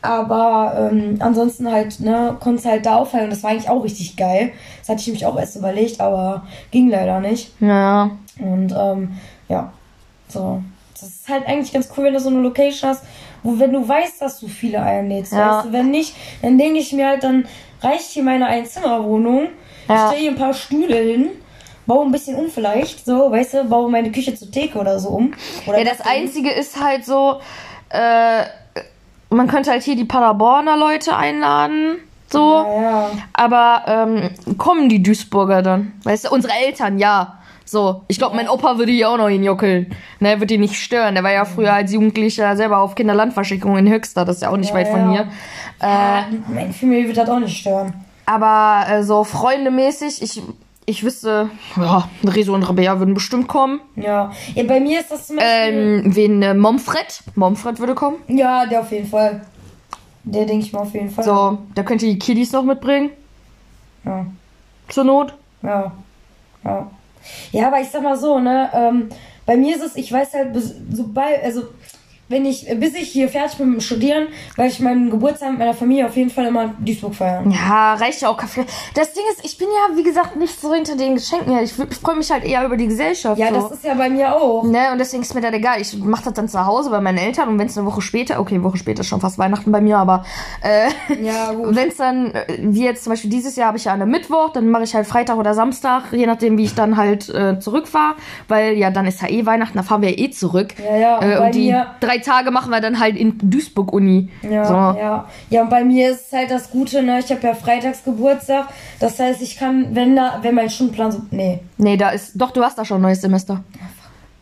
[0.00, 3.30] Aber ähm, ansonsten halt, ne, konnte es halt da auffallen.
[3.30, 4.52] Das war eigentlich auch richtig geil.
[4.80, 7.52] Das hatte ich mich auch erst überlegt, aber ging leider nicht.
[7.60, 8.10] Ja.
[8.38, 9.10] Und ähm,
[9.48, 9.72] ja,
[10.28, 10.62] so.
[10.92, 13.04] Das ist halt eigentlich ganz cool, wenn du so eine Location hast,
[13.42, 15.58] wo wenn du weißt, dass du viele einlädst, Ja.
[15.58, 17.46] weißt du, wenn nicht, dann denke ich mir halt, dann
[17.82, 19.48] reicht hier meine Einzimmerwohnung.
[19.88, 19.94] Ja.
[19.94, 21.28] Ich stelle hier ein paar Stühle hin,
[21.88, 25.09] baue ein bisschen um vielleicht, so, weißt du, baue meine Küche zur Theke oder so
[25.09, 25.33] um.
[25.66, 26.00] Oder Ja, das?
[26.07, 27.40] Einzige ist halt so,
[27.88, 28.45] äh,
[29.30, 31.97] man könnte halt hier die Paderborner Leute einladen,
[32.30, 32.62] so.
[32.66, 33.11] Ja, ja.
[33.33, 35.92] Aber ähm, kommen die Duisburger dann?
[36.04, 37.35] Weißt du, unsere Eltern, ja.
[37.64, 39.95] So, ich glaube, mein Opa würde hier auch noch hinjockeln.
[40.21, 41.14] Ne, wird ihn nicht stören.
[41.14, 44.25] Der war ja früher als Jugendlicher selber auf Kinderlandverschickung in Höxter.
[44.25, 45.11] Das ist ja auch nicht Ja, weit von ja.
[45.12, 45.21] hier.
[45.80, 47.92] Äh, Ja, meine Familie wird das auch nicht stören.
[48.25, 50.43] aber äh, so freundemäßig, ich,
[50.88, 53.80] ich wüsste, ja, Rezo und Rabea würden bestimmt kommen.
[53.94, 54.32] Ja.
[54.54, 56.02] ja, bei mir ist das zum Beispiel.
[56.04, 57.22] Ähm, wen äh, Momfred?
[57.34, 58.16] Momfred würde kommen.
[58.28, 59.42] ja, der auf jeden Fall.
[60.24, 61.24] Der denke ich mal auf jeden Fall.
[61.24, 63.10] So, da könnt ihr die Kiddies noch mitbringen.
[64.04, 64.26] Ja.
[64.88, 65.34] Zur Not.
[65.62, 65.92] Ja.
[66.64, 66.90] Ja.
[67.52, 69.10] Ja, aber ich sag mal so, ne, ähm,
[69.44, 70.56] bei mir ist es, ich weiß halt,
[70.90, 71.64] sobald, also,
[72.28, 75.58] wenn ich, bis ich hier fertig bin mit dem Studieren, weil ich meinen Geburtstag mit
[75.58, 77.50] meiner Familie auf jeden Fall immer Duisburg feiern.
[77.50, 78.64] Ja, reicht ja auch Kaffee.
[78.95, 81.62] Das Ding ist, ich bin ja, wie gesagt, nicht so hinter den Geschenken her.
[81.62, 83.38] Ich, freue mich halt eher über die Gesellschaft.
[83.38, 83.54] Ja, so.
[83.54, 84.64] das ist ja bei mir auch.
[84.64, 85.80] Ne, und deswegen ist mir das egal.
[85.80, 88.41] Ich mache das dann zu Hause bei meinen Eltern und wenn es eine Woche später,
[88.41, 90.25] okay, eine Woche später ist schon fast Weihnachten bei mir, aber
[90.62, 90.88] äh,
[91.25, 94.02] Ja, wenn es dann, äh, wie jetzt zum Beispiel dieses Jahr habe ich ja an
[94.02, 97.28] einem Mittwoch, dann mache ich halt Freitag oder Samstag, je nachdem, wie ich dann halt
[97.30, 98.17] äh, zurück war,
[98.49, 100.75] weil ja dann ist ja eh Weihnachten, da fahren wir ja eh zurück.
[100.78, 101.86] Ja, ja, und äh, bei und die mir-
[102.19, 104.31] drei Tage machen wir dann halt in Duisburg-Uni.
[104.43, 104.75] Ja, so.
[104.75, 105.28] ja.
[105.50, 108.69] Ja, und bei mir ist halt das Gute, ne, ich habe ja freitags Geburtstag.
[109.00, 111.61] Das heißt, ich kann, wenn da, wenn mein Stundenplan so, nee.
[111.76, 113.63] Nee, da ist, doch, du hast da schon ein neues Semester.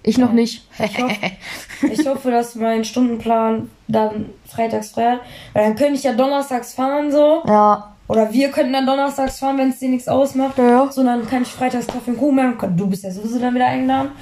[0.02, 0.68] Ich noch nicht.
[0.78, 1.16] Ich hoffe,
[1.90, 5.20] ich hoffe, dass mein Stundenplan dann freitags frei hat.
[5.52, 7.42] Weil dann könnte ich ja donnerstags fahren, so.
[7.46, 7.92] ja.
[8.08, 10.58] Oder wir könnten dann donnerstags fahren, wenn es dir nichts ausmacht.
[10.58, 10.88] Ja.
[10.92, 12.76] So, dann kann ich freitags Kaffee und Kuchen machen.
[12.76, 14.12] Du bist ja sowieso dann wieder eingeladen.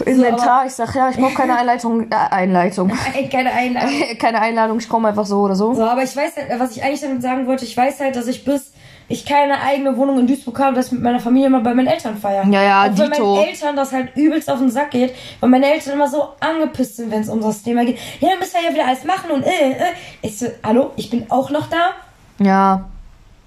[0.00, 2.92] Inventar, ich sag ja, ich brauche keine Einleitung, äh, Einleitung.
[3.14, 3.90] Ey, keine Einladung.
[4.18, 5.74] keine Einladung, ich komme einfach so oder so.
[5.74, 8.26] So, aber ich weiß halt, was ich eigentlich damit sagen wollte, ich weiß halt, dass
[8.26, 8.72] ich bis
[9.10, 11.88] ich keine eigene Wohnung in Duisburg habe, dass ich mit meiner Familie mal bei meinen
[11.88, 12.46] Eltern feiere.
[12.46, 13.34] Ja, ja, Auch wenn Dito.
[13.34, 16.96] meinen Eltern das halt übelst auf den Sack geht, weil meine Eltern immer so angepisst
[16.96, 17.98] sind, wenn es um das Thema geht.
[18.20, 19.84] Ja, dann müssen wir ja wieder alles machen und äh, äh.
[20.22, 21.90] Ich so, hallo, ich bin auch noch da.
[22.38, 22.88] Ja.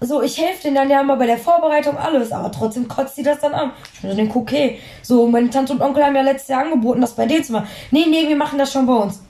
[0.05, 3.23] So, ich helfe denen dann ja mal bei der Vorbereitung alles, aber trotzdem kotzt die
[3.23, 3.71] das dann an.
[3.97, 4.79] Ich mir denke, okay.
[5.01, 7.67] So, meine Tante und Onkel haben ja letztes Jahr angeboten, das bei denen zu machen.
[7.91, 9.21] Nee, nee, wir machen das schon bei uns.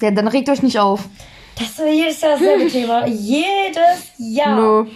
[0.00, 1.04] Ja, dann regt euch nicht auf.
[1.58, 3.06] Das ist jedes Jahr dasselbe Thema.
[3.06, 4.56] Jedes Jahr.
[4.56, 4.86] Nö.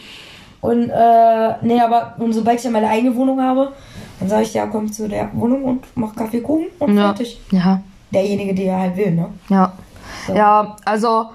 [0.62, 3.72] Und, äh, nee, aber und sobald ich dann meine eigene Wohnung habe,
[4.18, 7.08] dann sage ich, ja, komm zu der Wohnung und mach Kaffee, Kuchen und Ja.
[7.08, 7.38] fertig.
[7.50, 7.82] Ja.
[8.10, 9.28] Derjenige, der halt will, ne?
[9.50, 9.72] Ja.
[10.26, 10.34] So.
[10.34, 11.26] Ja, also,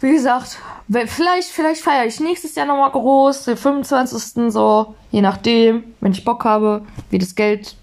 [0.00, 0.58] wie gesagt,
[0.88, 4.52] vielleicht, vielleicht feiere ich nächstes Jahr nochmal groß, den 25.
[4.52, 7.76] so, je nachdem, wenn ich Bock habe, wie das Geld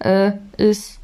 [0.00, 0.98] äh, ist.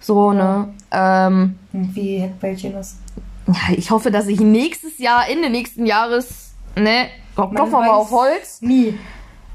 [0.00, 0.72] So, ne?
[0.90, 2.98] Ähm, wie Heckbällchen ist.
[3.46, 8.60] ja, ich hoffe, dass ich nächstes Jahr, Ende nächsten Jahres, ne, wir mal auf Holz,
[8.62, 8.98] Nie.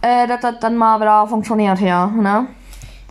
[0.01, 2.07] äh, dass das dann mal wieder funktioniert, ja.
[2.07, 2.47] Ne?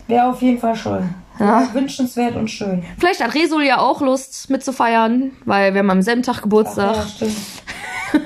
[0.07, 1.13] Wäre auf jeden Fall schön.
[1.39, 1.69] Ja.
[1.73, 2.83] Wünschenswert und schön.
[2.97, 6.95] Vielleicht hat Resul ja auch Lust mitzufeiern, weil wir haben am selben Tag Ach, Geburtstag.
[6.95, 7.35] ja, stimmt.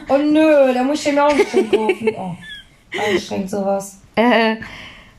[0.10, 2.10] Oh nö, da muss ich mir auch Geschenk kaufen.
[2.18, 2.36] Oh,
[3.14, 4.00] anstrengend sowas.
[4.16, 4.58] Äh,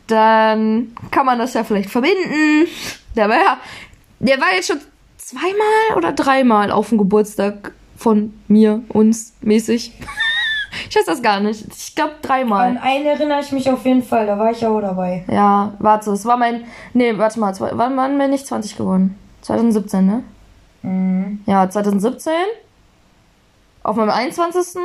[0.07, 2.69] dann kann man das ja vielleicht verbinden.
[3.17, 3.59] Der war ja,
[4.21, 4.81] der war jetzt schon
[5.17, 9.93] zweimal oder dreimal auf dem Geburtstag von mir, uns, mäßig.
[10.89, 11.67] Ich weiß das gar nicht.
[11.77, 12.79] Ich glaube An dreimal.
[12.83, 15.25] einen erinnere ich mich auf jeden Fall, da war ich ja auch dabei.
[15.31, 19.19] Ja, warte, es war mein, nee, warte mal, zwei- wann wann bin ich 20 geworden?
[19.43, 20.23] 2017, ne?
[20.83, 21.43] Mhm.
[21.47, 22.33] Ja, 2017.
[23.83, 24.81] Auf meinem 21.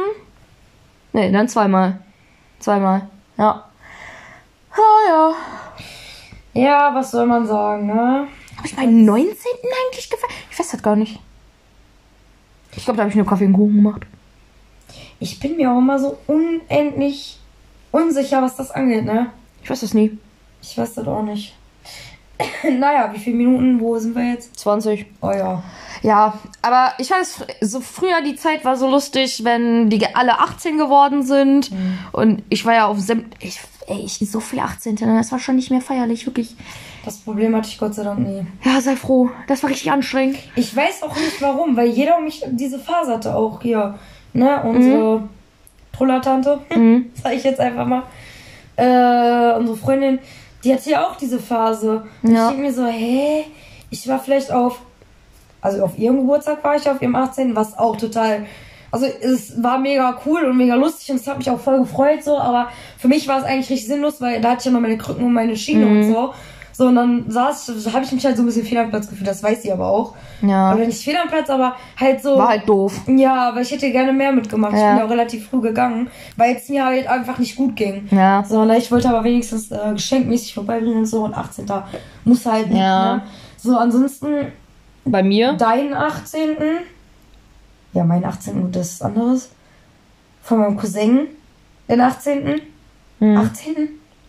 [1.14, 2.00] Nee, dann zweimal.
[2.60, 3.08] Zweimal.
[3.38, 3.64] Ja.
[4.76, 5.34] Oh ja.
[6.54, 8.28] Ja, was soll man sagen, ne?
[8.58, 9.28] Habe ich meinen 19.
[9.86, 10.32] eigentlich gefeiert?
[10.52, 11.20] Ich weiß das gar nicht.
[12.76, 14.02] Ich glaube, da habe ich nur Kaffee und Kuchen gemacht.
[15.20, 17.40] Ich bin mir auch immer so unendlich
[17.92, 19.32] unsicher, was das angeht, ne?
[19.64, 20.18] Ich weiß das nie.
[20.62, 21.56] Ich weiß das auch nicht.
[22.80, 24.60] naja, wie viele Minuten, wo sind wir jetzt?
[24.60, 25.06] 20.
[25.22, 25.64] Oh ja.
[26.04, 30.78] Ja, aber ich weiß, so früher die Zeit war so lustig, wenn die alle 18
[30.78, 31.72] geworden sind.
[32.12, 34.96] Und ich war ja auf Sem ich, ey, ich so viel 18.
[34.96, 35.18] ne?
[35.18, 36.56] Das war schon nicht mehr feierlich, wirklich.
[37.04, 38.46] Das Problem hatte ich Gott sei Dank nie.
[38.64, 39.30] Ja, sei froh.
[39.48, 40.38] Das war richtig anstrengend.
[40.56, 43.98] Ich weiß auch nicht warum, weil jeder um mich diese Phase hatte auch hier.
[44.38, 44.62] Ne?
[44.64, 45.24] Unsere
[45.94, 47.08] Trullertante, Mhm.
[47.22, 48.04] sag ich jetzt einfach mal.
[48.76, 50.20] Äh, unsere Freundin,
[50.64, 52.04] die hatte ja auch diese Phase.
[52.22, 52.44] Und Ja.
[52.44, 53.46] ich denke mir so, hä?
[53.90, 54.80] Ich war vielleicht auf.
[55.62, 58.46] Also auf ihrem Geburtstag war ich auf ihrem 18., was auch total.
[58.92, 62.24] Also es war mega cool und mega lustig und es hat mich auch voll gefreut
[62.24, 64.80] so, aber für mich war es eigentlich richtig sinnlos, weil da hatte ich ja noch
[64.80, 66.34] meine Krücken und meine Schiene und so.
[66.78, 69.28] So, und dann saß, habe ich mich halt so ein bisschen fehl am Platz gefühlt,
[69.28, 70.14] das weiß sie aber auch.
[70.44, 70.76] Ja.
[70.76, 72.38] Oder nicht fehl am Platz, aber halt so.
[72.38, 73.02] War halt doof.
[73.08, 74.74] Ja, aber ich hätte gerne mehr mitgemacht.
[74.74, 74.90] Ich Ja.
[74.92, 78.08] bin ja auch relativ früh gegangen, weil es mir halt einfach nicht gut ging.
[78.12, 78.44] Ja.
[78.48, 81.66] So, ne, ich wollte aber wenigstens äh, geschenkmäßig vorbeibringen und so und 18.
[82.26, 83.16] muss halt nicht, Ja.
[83.16, 83.22] ne?
[83.58, 84.52] So, ansonsten
[85.04, 85.54] Bei mir?
[85.54, 86.58] deinen 18.
[87.94, 88.62] Ja, mein 18.
[88.62, 89.50] und das ist anderes.
[90.44, 91.22] Von meinem Cousin,
[91.90, 92.62] den 18.
[93.20, 93.36] Hm.
[93.38, 93.76] 18.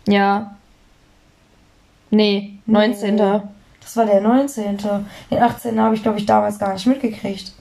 [0.09, 0.55] Ja.
[2.11, 3.15] Nee, 19.
[3.15, 3.41] Nee.
[3.83, 4.79] Das war der 19.
[5.31, 5.81] Den 18.
[5.81, 7.53] habe ich, glaube ich, damals gar nicht mitgekriegt.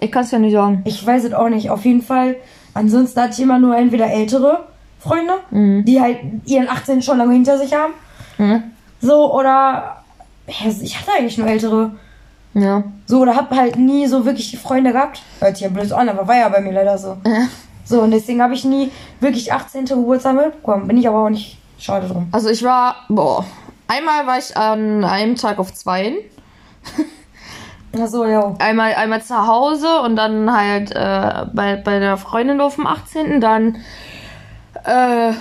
[0.00, 0.82] Ich kann es ja nicht sagen.
[0.84, 1.70] Ich weiß es auch nicht.
[1.70, 2.36] Auf jeden Fall.
[2.74, 4.64] Ansonsten hatte ich immer nur entweder ältere
[4.98, 5.84] Freunde, Mhm.
[5.84, 7.92] die halt ihren 18 schon lange hinter sich haben.
[8.36, 8.62] Hm?
[9.00, 9.96] So, oder.
[10.46, 11.92] Ich hatte eigentlich nur ältere.
[12.54, 12.82] Ja.
[13.06, 15.22] So, oder hab halt nie so wirklich Freunde gehabt.
[15.40, 17.16] Hört sich ja blöd an, aber war ja bei mir leider so.
[17.26, 17.46] Ja.
[17.84, 19.84] So, und deswegen habe ich nie wirklich 18.
[19.86, 20.86] Geburtstag mitbekommen.
[20.86, 22.28] Bin ich aber auch nicht schade drum.
[22.32, 23.44] Also ich war, boah,
[23.88, 26.16] einmal war ich an einem Tag auf zweien.
[28.00, 28.54] Achso, ja.
[28.58, 33.40] Einmal, einmal zu Hause und dann halt äh, bei, bei der Freundin auf dem 18.
[33.40, 33.76] Dann
[34.84, 35.32] äh,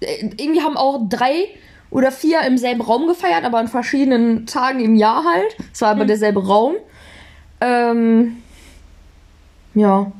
[0.00, 1.48] irgendwie haben auch drei
[1.90, 5.56] oder vier im selben Raum gefeiert, aber an verschiedenen Tagen im Jahr halt.
[5.72, 6.74] Es war aber derselbe Raum.
[7.60, 8.42] Ähm,
[9.74, 10.10] ja.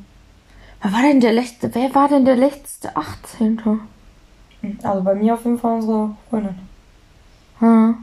[0.83, 3.81] Wer war denn der letzte, wer war denn der letzte 18.?
[4.83, 6.55] Also bei mir auf jeden Fall unsere Freundin.
[7.59, 7.97] Hm.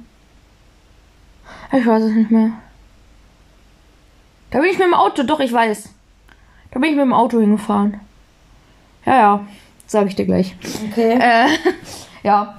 [1.74, 2.52] Ich weiß es nicht mehr.
[4.52, 5.89] Da bin ich mit dem Auto, doch, ich weiß.
[6.71, 8.00] Da bin ich mit dem Auto hingefahren.
[9.06, 9.47] Ja, ja,
[9.88, 10.56] sag ich dir gleich.
[10.89, 11.17] Okay.
[11.19, 11.47] Äh,
[12.24, 12.56] ja.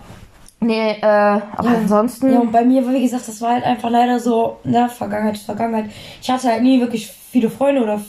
[0.61, 1.79] Nee, äh, aber Ja.
[1.79, 2.33] ansonsten.
[2.33, 5.45] Ja, und bei mir, wie gesagt, das war halt einfach leider so, ne, Vergangenheit ist
[5.45, 5.91] Vergangenheit.
[6.21, 8.01] Ich hatte halt nie wirklich viele Freunde oder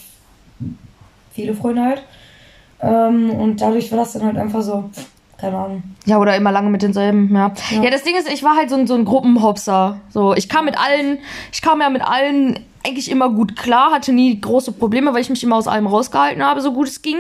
[1.33, 2.03] viele Freunde halt.
[2.79, 4.89] Ähm, und dadurch war das dann halt einfach so,
[5.43, 5.83] keine Ahnung.
[6.05, 7.51] Ja, oder immer lange mit denselben, ja.
[7.71, 7.83] Ja.
[7.83, 9.97] Ja, das Ding ist, ich war halt so ein, so ein Gruppenhopser.
[10.09, 11.17] So, ich kam mit allen,
[11.51, 15.29] ich kam ja mit allen eigentlich immer gut klar, hatte nie große Probleme, weil ich
[15.29, 17.17] mich immer aus allem rausgehalten habe, so gut es ging.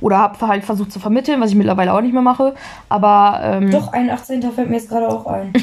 [0.00, 2.54] Oder habe halt versucht zu vermitteln, was ich mittlerweile auch nicht mehr mache.
[2.88, 4.42] Aber, ähm, Doch, ein 18.
[4.52, 5.52] fällt mir jetzt gerade auch ein.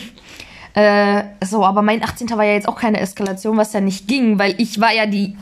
[0.78, 2.30] Äh, so, aber mein 18.
[2.32, 5.38] war ja jetzt auch keine Eskalation, was ja nicht ging, weil ich war ja die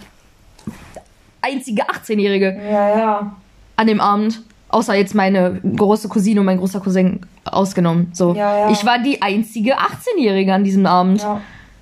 [1.42, 3.36] einzige 18-Jährige Ja, ja.
[3.76, 4.44] an dem Abend.
[4.74, 8.10] Außer jetzt meine große Cousine und mein großer Cousin ausgenommen.
[8.14, 8.34] So.
[8.34, 8.70] Ja, ja.
[8.72, 11.22] Ich war die einzige 18-Jährige an diesem Abend.
[11.22, 11.42] Ja,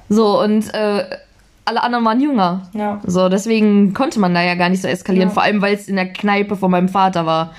[0.10, 1.06] So, und äh,
[1.64, 2.70] alle anderen waren jünger.
[2.74, 3.00] ja.
[3.06, 5.30] So, deswegen konnte man da ja gar nicht so eskalieren.
[5.30, 5.34] Ja.
[5.34, 7.52] Vor allem, weil es in der Kneipe von meinem Vater war.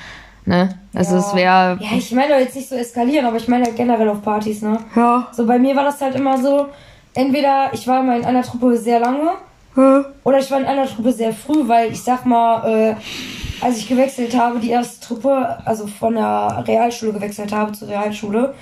[0.45, 0.77] Ne?
[0.93, 1.21] Also, ja.
[1.21, 1.79] es wäre.
[1.81, 4.79] Ja, ich meine jetzt nicht so eskalieren, aber ich meine halt generell auf Partys, ne?
[4.95, 5.29] Ja.
[5.33, 6.67] So, bei mir war das halt immer so,
[7.15, 9.31] entweder ich war mal in einer Truppe sehr lange
[10.25, 12.95] oder ich war in einer Truppe sehr früh, weil ich sag mal, äh,
[13.63, 18.55] als ich gewechselt habe, die erste Truppe, also von der Realschule gewechselt habe zur Realschule,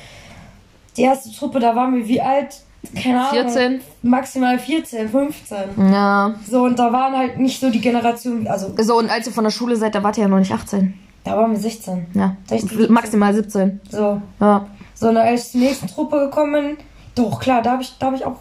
[0.96, 2.60] die erste Truppe, da waren wir wie alt?
[2.94, 3.32] Keine Ahnung.
[3.50, 3.80] 14?
[4.02, 5.58] Maximal 14, 15.
[5.92, 6.34] Ja.
[6.48, 9.44] So, und da waren halt nicht so die Generation, also, So, und als ihr von
[9.44, 10.94] der Schule seid, da wart ihr ja noch nicht 18.
[11.24, 12.06] Da waren wir 16.
[12.14, 12.36] Ja.
[12.48, 12.92] 16, 17.
[12.92, 13.80] Maximal 17.
[13.90, 14.22] So.
[14.40, 14.64] Ja.
[14.94, 16.76] So, und als ich zur nächsten Truppe gekommen bin,
[17.14, 18.36] doch, klar, da habe ich, da hab ich auch.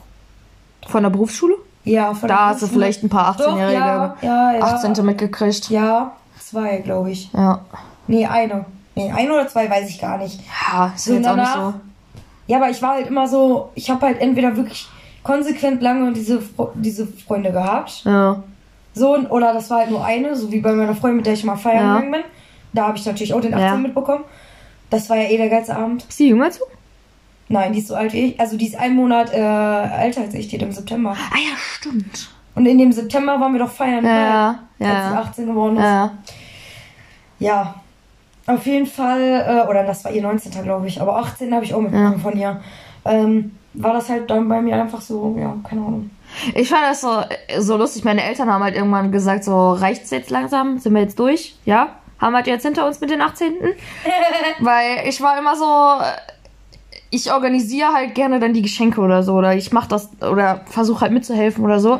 [0.87, 1.55] Von der Berufsschule?
[1.83, 2.85] Ja, von der Da hast du Berufsschule.
[2.85, 3.73] vielleicht ein paar Doch, 18-Jährige.
[3.77, 4.61] ja, ja, ja.
[4.61, 5.05] 18.
[5.05, 5.69] mitgekriegt.
[5.69, 6.13] Ja,
[6.49, 7.31] zwei, glaube ich.
[7.33, 7.61] Ja.
[8.07, 8.65] Nee, eine.
[8.95, 10.39] Nee, eine oder zwei weiß ich gar nicht.
[10.71, 11.79] Ja, ist So, jetzt auch nicht danach- so.
[12.47, 14.87] Ja, aber ich war halt immer so, ich habe halt entweder wirklich
[15.23, 16.41] konsequent lange diese,
[16.73, 18.03] diese Freunde gehabt.
[18.05, 18.41] Ja.
[18.95, 21.43] So, oder das war halt nur eine, so wie bei meiner Freundin, mit der ich
[21.43, 21.93] mal feiern Ja.
[21.95, 22.21] gegangen bin.
[22.73, 23.75] Da habe ich natürlich auch den 18 Ja.
[23.77, 24.23] mitbekommen.
[24.89, 26.05] Das war ja eh der geilste Abend.
[26.09, 26.65] Ist die jünger als du?
[27.47, 28.39] Nein, die ist so alt wie ich.
[28.39, 29.37] Also die ist einen Monat äh,
[30.03, 31.11] älter als ich, die hat im September.
[31.11, 32.29] Ah ja, stimmt.
[32.59, 34.59] Und in dem September waren wir doch feiern, Ja, ne?
[34.79, 35.19] ja, ja, als ja.
[35.21, 35.83] 18 geworden ist.
[35.83, 36.11] Ja.
[37.39, 37.75] Ja.
[38.47, 40.61] Auf jeden Fall, äh, oder das war ihr 19.
[40.63, 42.19] glaube ich, aber 18 habe ich auch mitbekommen Ja.
[42.19, 42.59] von ihr.
[43.05, 46.09] Ähm, war das halt dann bei mir einfach so, ja, keine Ahnung.
[46.53, 47.21] Ich fand das so,
[47.59, 48.03] so lustig.
[48.03, 51.87] Meine Eltern haben halt irgendwann gesagt, so reicht's jetzt langsam, sind wir jetzt durch, ja?
[52.19, 53.53] Haben wir jetzt hinter uns mit den 18.
[54.59, 56.03] Weil ich war immer so,
[57.11, 59.33] ich organisiere halt gerne dann die Geschenke oder so.
[59.33, 61.99] Oder ich mach das oder versuche halt mitzuhelfen oder so.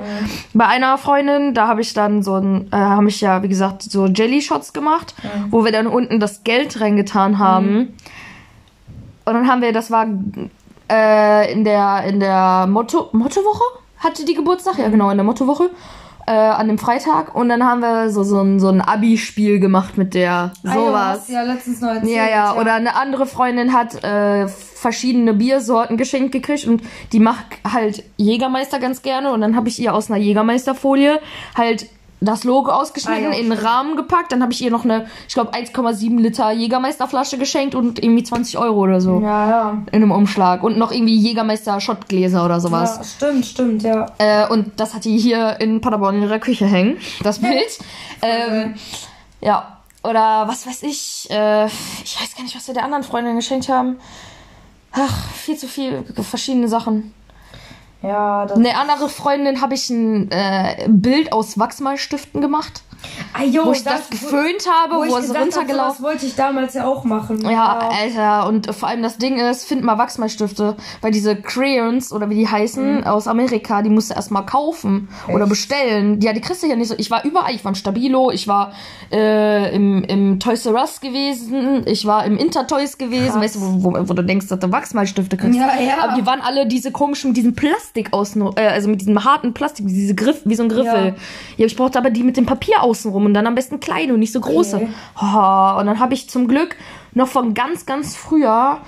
[0.54, 3.82] Bei einer Freundin, da habe ich dann so ein, äh, habe ich ja, wie gesagt,
[3.84, 5.16] so Jelly Shots gemacht,
[5.50, 7.96] wo wir dann unten das Geld reingetan haben.
[9.26, 10.08] Und dann haben wir, das war
[10.92, 13.64] äh, in der, in der Motto, Mottowoche?
[13.98, 14.78] Hatte die Geburtstag?
[14.78, 15.70] Ja, genau, in der Mottowoche.
[16.30, 17.34] Äh, an dem Freitag.
[17.34, 20.52] Und dann haben wir so, so ein, so ein Abi-Spiel gemacht mit der.
[20.64, 21.26] Ah, ja, Sowas.
[21.26, 22.16] du ja letztens noch erzählt.
[22.16, 27.46] Ja, ja, oder eine andere Freundin hat äh, verschiedene Biersorten geschenkt gekriegt und die macht
[27.68, 31.20] halt Jägermeister ganz gerne und dann habe ich ihr aus einer Jägermeisterfolie
[31.56, 31.88] halt
[32.22, 35.08] das Logo ausgeschnitten, Ah, ja, in den Rahmen gepackt, dann habe ich ihr noch eine,
[35.28, 39.72] ich glaube 1,7 Liter Jägermeisterflasche geschenkt und irgendwie 20 Euro oder so Ja, ja.
[39.92, 42.98] in einem Umschlag und noch irgendwie Jägermeister Schottgläser oder sowas.
[42.98, 44.06] Ja, stimmt, stimmt, ja.
[44.18, 47.80] Äh, und das hat die hier in Paderborn in ihrer Küche hängen, das Bild.
[48.22, 48.76] ähm,
[49.42, 53.36] ja, oder was weiß ich, äh, ich weiß gar nicht, was wir der anderen Freundin
[53.36, 53.98] geschenkt haben.
[54.92, 57.14] Ach, viel zu viel verschiedene Sachen.
[58.02, 58.58] Ja, das.
[58.58, 62.84] Eine andere Freundin habe ich ein äh, Bild aus Wachsmalstiften gemacht,
[63.34, 66.36] Ah, jo, wo ich das, geföhnt habe, wo, wo ich es runtergelaufen Das wollte ich
[66.36, 67.48] damals ja auch machen.
[67.50, 72.30] Ja, Alter, und vor allem das Ding ist, find mal Wachsmalstifte, weil diese Crayons oder
[72.30, 75.50] wie die heißen aus Amerika, die musst du erstmal kaufen oder Echt?
[75.50, 76.20] bestellen.
[76.22, 76.96] Ja, die kriegst du ja nicht so.
[76.98, 78.74] Ich war überall, ich war in Stabilo, ich war
[79.12, 83.42] äh, im, im Toys R Us gewesen, ich war im Intertoys gewesen, Krass.
[83.42, 85.58] weißt du, wo, wo, wo du denkst, dass du Wachsmalstifte kriegst.
[85.58, 86.04] Ja, ja.
[86.04, 89.54] Aber die waren alle diese komischen, mit diesem Plastik außen, äh, also mit diesem harten
[89.54, 91.08] Plastik, diese Griff, wie so ein Griffel.
[91.08, 91.16] Ja.
[91.58, 94.20] Ja, ich brauchte aber die mit dem Papier außenrum und dann am besten kleine und
[94.20, 94.78] nicht so große.
[94.78, 94.90] Okay.
[95.22, 96.76] Oh, und dann habe ich zum Glück
[97.14, 98.80] noch von ganz, ganz früher,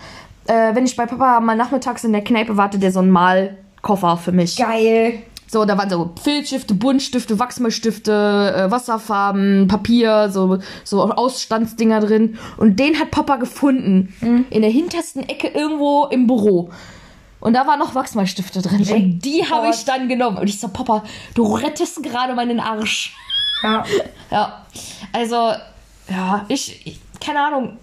[0.47, 4.17] äh, wenn ich bei Papa mal nachmittags in der Kneipe warte, der so einen Malkoffer
[4.17, 4.57] für mich.
[4.57, 5.23] Geil.
[5.47, 12.37] So, da waren so Filzstifte, Buntstifte, Wachsmalstifte, äh, Wasserfarben, Papier, so, so Ausstandsdinger drin.
[12.55, 14.13] Und den hat Papa gefunden.
[14.21, 14.45] Mhm.
[14.49, 16.69] In der hintersten Ecke irgendwo im Büro.
[17.41, 18.87] Und da waren noch Wachsmalstifte drin.
[18.89, 20.37] Und die habe ich dann genommen.
[20.37, 23.17] Und ich so, Papa, du rettest gerade meinen Arsch.
[23.63, 23.83] Ja.
[24.31, 24.65] Ja,
[25.11, 25.51] also,
[26.07, 27.77] ja, ich, ich, keine Ahnung.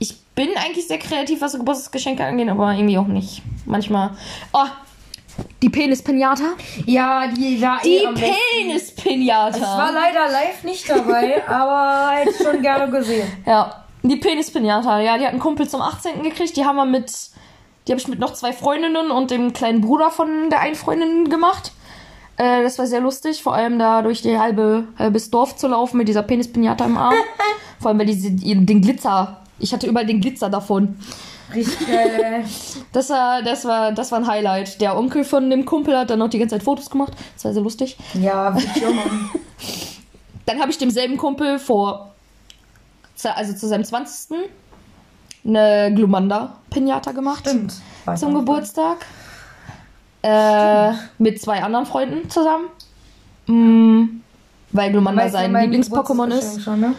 [0.00, 3.42] Ich bin eigentlich sehr kreativ, was so Geburtstagsgeschenke angeht, aber irgendwie auch nicht.
[3.64, 4.10] Manchmal.
[4.52, 4.66] Oh,
[5.62, 6.44] die Penis-Pinata.
[6.86, 8.34] Ja, die war Die eh am besten.
[8.56, 9.56] Penis-Pinata.
[9.56, 13.30] Ich war leider live nicht dabei, aber hätte ich schon gerne gesehen.
[13.46, 15.00] Ja, die Penis-Pinata.
[15.00, 16.24] Ja, die hat einen Kumpel zum 18.
[16.24, 16.56] gekriegt.
[16.56, 17.12] Die haben wir mit,
[17.86, 21.30] die habe ich mit noch zwei Freundinnen und dem kleinen Bruder von der einen Freundin
[21.30, 21.70] gemacht.
[22.36, 25.98] Äh, das war sehr lustig, vor allem da durch die halbe, halbes Dorf zu laufen
[25.98, 27.14] mit dieser Penis-Pinata im Arm.
[27.80, 30.96] vor allem, weil diese, den Glitzer, ich hatte überall den Glitzer davon.
[31.54, 32.44] Richtig geil.
[32.92, 34.80] Das war, das war, das war ein Highlight.
[34.80, 37.12] Der Onkel von dem Kumpel hat dann noch die ganze Zeit Fotos gemacht.
[37.34, 37.96] Das war sehr lustig.
[38.14, 39.30] Ja, machen.
[40.46, 42.14] Dann habe ich demselben Kumpel vor,
[43.24, 44.38] also zu seinem 20.
[45.44, 47.48] eine Glumanda-Pinata gemacht.
[47.48, 47.74] Stimmt.
[48.16, 48.98] Zum Geburtstag.
[50.24, 52.68] Äh, mit zwei anderen Freunden zusammen.
[53.46, 54.20] Mm,
[54.72, 56.62] weil Glumanda sein Lieblings-Pokémon ist.
[56.62, 56.94] Schon, ne?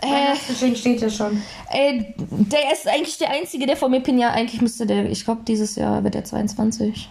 [0.00, 1.42] Äh, steht ja schon.
[1.70, 4.34] ey, der ist eigentlich der Einzige, der von mir Pinata.
[4.34, 7.10] Eigentlich müsste der, ich glaube, dieses Jahr wird der 22.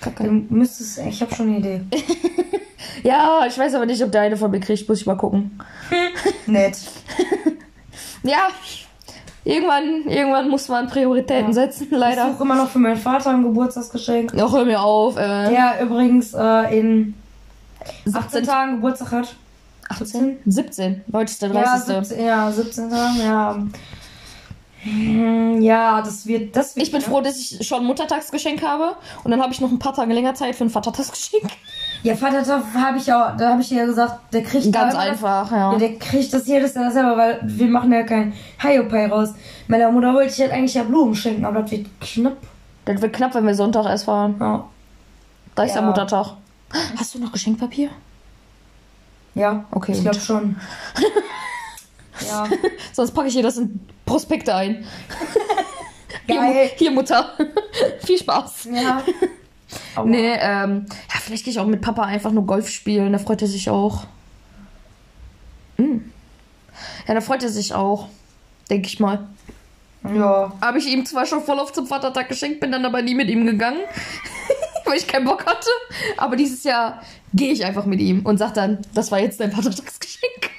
[0.00, 0.24] Kacke.
[0.24, 1.80] Du müsstest, ich habe schon eine Idee.
[3.02, 4.88] Ja, ich weiß aber nicht, ob der eine von mir kriegt.
[4.88, 5.58] Muss ich mal gucken.
[6.46, 6.78] Nett.
[8.22, 8.48] Ja,
[9.46, 11.52] irgendwann, irgendwann muss man Prioritäten Ja.
[11.52, 12.30] setzen, Ich leider.
[12.32, 14.32] suche immer noch für meinen Vater ein Geburtstagsgeschenk.
[14.38, 15.16] Ach, hör mir auf.
[15.16, 17.14] Äh, Der übrigens äh, in
[18.06, 19.36] 18 17, Tagen Geburtstag hat.
[19.88, 20.38] 18?
[20.46, 21.04] 17.
[21.12, 22.08] Heute ist der Ja, 30.
[22.08, 23.56] 17, ja, 17 Tagen, ja.
[24.82, 26.86] Hm, Ja, das wird, das wird.
[26.86, 28.96] Ich bin froh, dass ich schon ein Muttertagsgeschenk habe.
[29.24, 31.44] Und dann habe ich noch ein paar Tage länger Zeit für ein Vatertagsgeschenk.
[32.02, 35.42] Ja, Vatertag habe ich ja, da habe ich ja gesagt, der kriegt Ganz da einfach,
[35.42, 35.72] Das, ja.
[35.72, 35.78] ja.
[35.78, 39.30] Der kriegt das jedes Jahr selber, weil wir machen ja kein Hiopai raus.
[39.66, 42.36] Meiner Mutter wollte ich halt eigentlich ja Blumen schenken, aber das wird knapp.
[42.84, 44.36] Das wird knapp, wenn wir Sonntag erst fahren.
[44.38, 44.64] Ja.
[45.54, 45.80] Da ist Ja.
[45.80, 46.34] der Muttertag.
[46.96, 47.90] Hast du noch Geschenkpapier?
[49.34, 50.56] Ja, Okay, Ich glaube schon.
[52.26, 52.46] ja.
[52.92, 54.84] Sonst packe ich dir das in Prospekte ein.
[56.26, 56.64] Hier, Geil.
[56.64, 57.30] Mu- hier Mutter.
[58.04, 58.68] Viel Spaß.
[58.72, 59.00] Ja.
[59.94, 63.12] Aber Nee, ähm, ja, vielleicht gehe ich auch mit Papa einfach nur Golf spielen.
[63.12, 64.06] Da freut er sich auch.
[65.76, 66.10] Hm.
[67.06, 68.08] Ja, da freut er sich auch.
[68.70, 69.26] Denke ich mal.
[70.14, 70.52] Ja.
[70.60, 73.28] Habe ich ihm zwar schon voll auf zum Vatertag geschenkt, bin dann aber nie mit
[73.28, 73.80] ihm gegangen,
[74.84, 75.68] weil ich keinen Bock hatte.
[76.16, 77.02] Aber dieses Jahr
[77.34, 80.50] gehe ich einfach mit ihm und sag dann, das war jetzt dein Vatertagsgeschenk.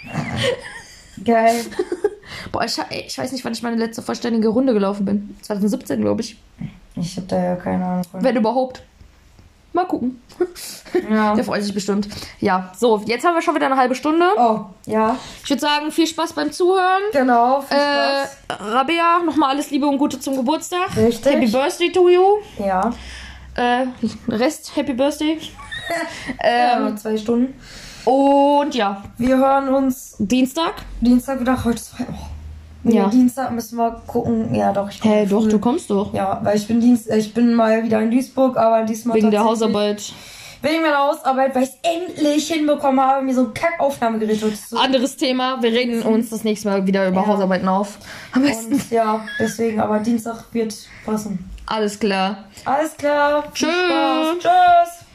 [1.24, 1.66] Geil.
[2.52, 5.36] Boah, ich, ich weiß nicht, wann ich meine letzte vollständige Runde gelaufen bin.
[5.42, 6.38] 2017, glaube ich.
[6.96, 8.06] Ich habe da ja keine Ahnung.
[8.14, 8.84] Wenn überhaupt.
[9.74, 10.22] Mal gucken.
[11.12, 11.36] Ja.
[11.36, 12.08] Der freut sich bestimmt.
[12.40, 14.26] Ja, so, jetzt haben wir schon wieder eine halbe Stunde.
[14.38, 15.16] Oh, ja.
[15.44, 17.02] Ich würde sagen, viel Spaß beim Zuhören.
[17.12, 17.62] Genau.
[17.62, 18.38] Viel Äh, Spaß.
[18.74, 20.96] Rabea, nochmal alles Liebe und Gute zum Geburtstag.
[20.96, 21.32] Richtig.
[21.34, 22.24] Happy Birthday to you.
[22.60, 22.92] ja.
[23.56, 23.88] Äh,
[24.30, 25.40] Rest, Happy Birthday.
[26.44, 26.78] ja.
[26.78, 27.54] ähm, noch zwei Stunden.
[28.06, 30.76] und ja, Wir hören uns Dienstag.
[31.02, 31.64] Dienstag wieder.
[31.64, 32.14] Heute ist Freitag.
[32.14, 32.37] Oh.
[32.84, 33.08] Ja.
[33.08, 34.54] Dienstag müssen wir gucken.
[34.54, 34.90] Ja, doch.
[34.90, 36.13] Ich Hä, komme doch, du kommst doch.
[36.13, 39.44] Ja, weil ich bin Dienst, ich bin mal wieder in Duisburg, aber diesmal Wegen der
[39.44, 40.13] Hausarbeit.
[40.62, 44.78] Wegen meiner Hausarbeit, weil ich es endlich hinbekommen habe, mir so ein Kack-Aufnahmegerät zu.
[44.78, 45.62] Anderes Thema.
[45.62, 47.28] Wir reden uns das nächste Mal wieder über Ja.
[47.28, 48.00] Hausarbeiten auf.
[48.32, 48.74] Am besten.
[48.74, 51.48] Und ja, deswegen, aber Dienstag wird passen.
[51.68, 52.46] Alles klar.
[52.66, 53.44] Alles klar.
[53.54, 53.70] Tschüss.
[54.40, 55.07] Tschüss.